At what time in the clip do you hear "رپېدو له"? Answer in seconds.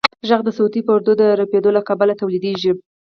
1.39-1.81